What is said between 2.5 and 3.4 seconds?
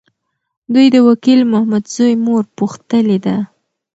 پوښتلي ده.